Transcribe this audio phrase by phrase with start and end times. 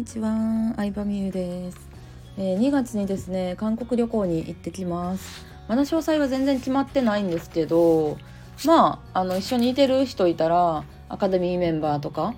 [0.00, 1.78] にちは、相葉美優です、
[2.38, 5.44] えー、2月にですね、韓国旅行に行ってきます。
[5.68, 8.16] まだ詳細は全然決まってないんですけど、
[8.64, 12.34] まああの一緒にいてる人いたらアカデミーメンバーとか、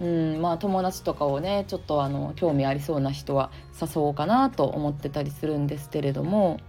[0.00, 6.60] うん、まあ友達とかをね、ちょっとあの興味ありそうな人は誘おうかなと思ってたりするんですけれども、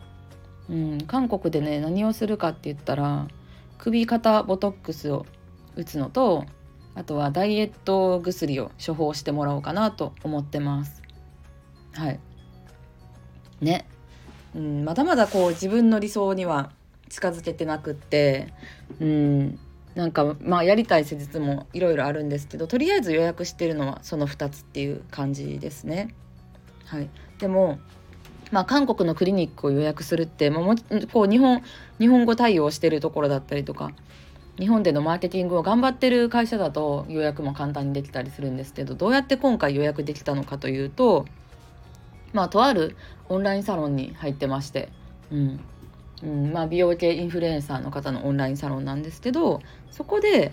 [0.70, 3.30] うん、韓国でね何をするかって言ったら
[3.78, 5.26] 首肩ボトックスを
[5.78, 6.44] 打つのと
[6.96, 11.02] あとはダイエット薬を処方してもらおうかなと思ってます。
[11.94, 12.20] はい。
[13.62, 13.86] ね。
[14.56, 16.72] うん、まだまだこう自分の理想には
[17.10, 18.54] 近づけてなくって、
[19.00, 19.60] うん、
[19.96, 26.14] なんかまあやりたい施術もいろいろあるんですけど、とりあえず予約してるのはその2つっていう感じですね。
[26.86, 27.10] はい。
[27.40, 27.80] でも、
[28.52, 30.76] まあ、韓国のクリニックを予約するって、まあ、も
[31.12, 31.64] こう日本
[32.00, 33.92] 日本語対応してるところだったりとか
[34.60, 41.26] 日本でのマーケティングを頑張ってる会社だと予約も簡単にできたりするんですけどどうやって今回予約できたのかというと
[42.34, 42.96] まあとある
[43.30, 44.90] オンラインサロンに入ってまして、
[45.32, 45.60] うん。
[46.24, 46.52] うん。
[46.52, 50.52] まあ、美容系インフルエンサーの方のオンラインサロンなんですけどそこで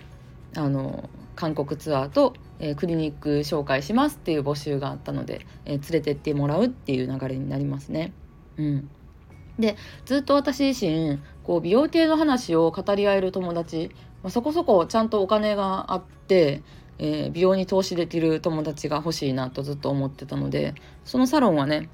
[0.56, 8.12] あの韓国ツアーと、えークリニック紹介しますっていう募集があったので、えー連れてってもらうっていう流れになりますね。
[8.56, 8.91] うん。
[9.58, 11.19] でずっと私自身
[11.51, 13.91] こう美容系の話を語り合える友達、
[14.23, 16.62] まあ、そこそこちゃんとお金があって、
[16.98, 21.89] えー美容に投資できる友達が欲しいなとずっと思ってたのでそのサロンはね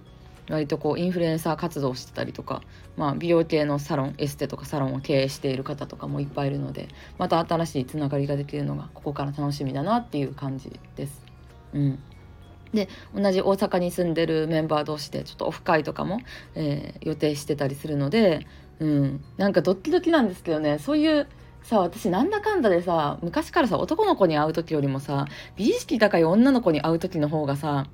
[0.50, 2.60] 割とこうインフルエンサー活動してたりとか、
[2.98, 11.24] まあ、美容系のサロンエステとかサロンを経営している方とかもいっぱいいるのでまた新しいつながりができるのがここから楽しみだなっていう感じです。
[11.72, 11.98] うん
[12.74, 16.20] で同じ大阪に住んでるメンバー同士でちょっとオフ会とかも、
[16.54, 18.46] えー予定してたりするので、
[18.78, 20.78] うん、なんかドッキドキなんですけどね。
[20.78, 21.26] そういう
[21.62, 27.88] さ私なんだかんだでさ昔からさ男の子に会う時よりもさ美意識高い女の子に会う時の方がさ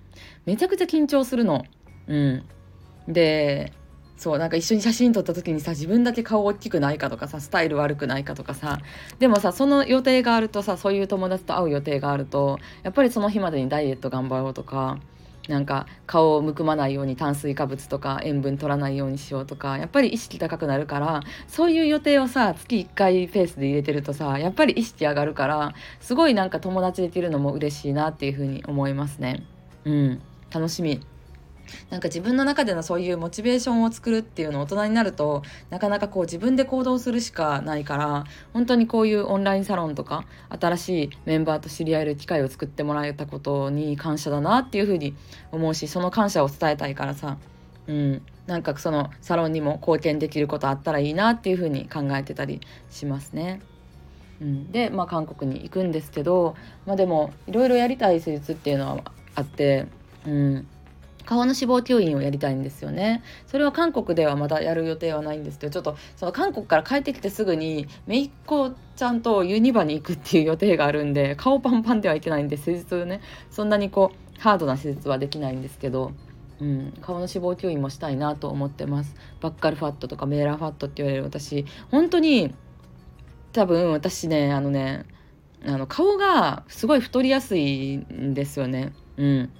[0.45, 1.65] めちゃくちゃ緊張するの。
[2.07, 2.45] うん、
[3.09, 3.73] で
[4.23, 8.81] そうなんか一緒に写真撮った時にさ自分だけ顔大きくないかとかさスタイル悪くないかとかさ
[9.19, 14.99] でもさその予定があるとさそういう友達と会う予定があるとやっぱりその日までにダイエット頑張ろうとか
[15.49, 29.45] なんか顔をむくまないように炭水化物とか塩分取らないようにしようとかやっぱり意識高くなるからそういう予定をさ月1回ペースで入れてるとさやっぱり意識上がるからすごいなんか友達できるのも嬉しいなっていうふうに思いますね。
[29.85, 31.01] うん楽しみ
[31.91, 45.15] なんか自分の中でのそういうモチベーションを作るっていうのを大人になるとなかなかこう自分で行動するしかないから本当にこういうオンラインサロンとか新しいメンバーと知り合える機会を作ってもらえたことに感謝だなっていうふうに
[45.51, 47.39] 思うしその感謝を伝えたいからさ。
[47.89, 48.23] うん。
[48.47, 53.61] なんかそのサロンにも貢献できることあったらいいなっていうふうに考えてたりしますね。
[54.41, 59.05] うん、で、まあ、韓国に行くんですけど、まあ、でもいろいろやりたい施術っていうのは
[59.37, 59.87] あって、
[60.27, 60.67] うん、
[61.25, 63.23] 顔の脂肪吸引をやりたいんですよね。
[63.47, 73.21] それは韓国ではまだやる予定はないんですけどちょっとその韓国から帰ってきてすぐに姪っ子ちゃんとユニバに行くっていう予定があるんで顔パンパンではいけないんで施術ね。
[73.51, 76.13] そんなにこうハードな施術はできないんですけど。
[76.61, 79.17] うん、顔の脂肪吸引もしたいなと思ってます。
[79.41, 81.67] バッカルファットとかメーラーファットって言われる私。
[81.91, 82.55] 本当に
[83.53, 85.05] 多分私ねあのね
[85.67, 88.93] あの顔がすごい太りやすいんですよね。
[89.17, 89.51] うん。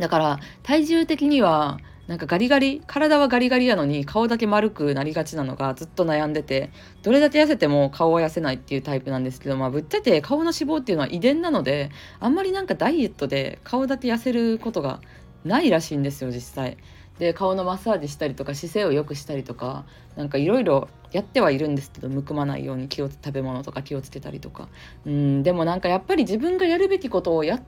[0.00, 1.78] だから体重的には
[2.10, 6.70] なんかガリガリ体はガリガリなのに顔だけ丸くなりがちなのがずっと悩んでて
[7.02, 15.00] どれだけ痩せても顔は痩せないっていうタイプなんですけどまあぶっちゃけ顔の脂肪っていうのは遺伝なのであんまりなんかダイエットで顔だけ痩せることが
[15.44, 16.78] ないらしいんですよ実際。
[17.20, 19.84] で顔のマッサージしたりとか姿勢を良くしたりとか
[20.16, 24.68] なんかいろいろやってはいるんですけどむくまないように気を食べ物とか気をつけたりとか
[25.04, 27.62] うんでもなんかやっぱり自分がやるべきことをやっ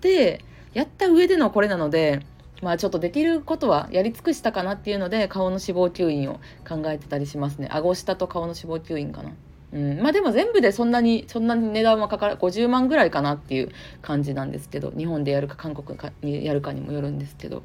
[0.00, 2.20] てやった上でのこれなので
[2.62, 7.68] まあちょっとできることはやり尽くしたかなっていうので顔の脂肪吸引を考えてたりしますね。
[7.70, 9.32] 顎下と顔の脂肪吸引かな。
[9.70, 13.70] うん、まあでも全部でそんなにそんなに値段はかから50万ぐらいかなっていう
[14.00, 17.62] 感じなんですけど日本でやるか韓国にやるかにもよるんですけど。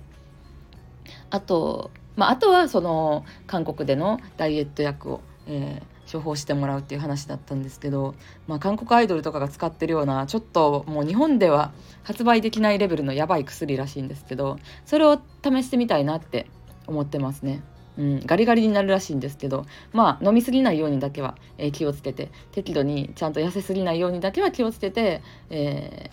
[1.30, 8.16] あと、まあ、あとはその韓国でのダイエット薬を、えー処方してもらうっていう話だったんですけど、
[8.48, 11.72] まあ、韓国アイドルとかが使ってるようなちょっともう日本では
[12.04, 16.48] 発売できないレベルのやばい薬らしいんですけどそれを試してみたいなって
[16.88, 17.64] 思ってますね。
[17.96, 25.22] うん、ガリガリになるらしいんですけどまあ飲み過ぎないようにだけは、えー気をつけて適度にちゃんと痩せすぎないようにだけは気をつけて、
[25.52, 26.10] え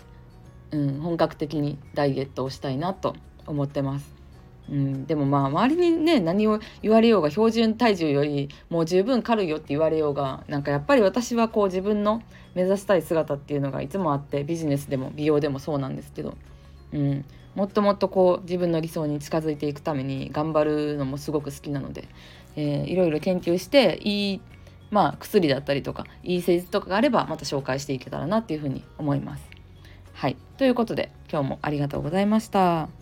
[0.71, 3.15] ーうん、本格的にダイエットをしたいなと
[3.47, 4.20] 思ってます。
[4.69, 12.21] うん、でもまあ周りにね何を言われようが標準体重よりもう十分軽いよって言われようがなんかやっぱり私はこう自分の
[12.55, 16.37] 目指したい姿っていうのがいつもあってビジネスでも美容でもそうなんですけど、
[16.93, 17.25] うん、
[17.55, 22.07] もっともっとこう自分の理想に近づいていくために頑張るのもすごく好きなので、
[22.55, 24.41] えー、いろいろ研究していい、
[24.89, 29.49] まあ、薬だったりとかいい施術とかがあればまた紹介していけたらなっていうふうに思います。
[30.13, 33.00] はいということで今日もありがとうございました。